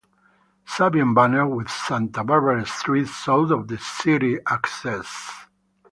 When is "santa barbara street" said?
1.69-3.05